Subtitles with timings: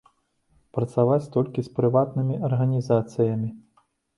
[0.77, 3.49] Працаваць толькі з прыватнымі арганізацыямі.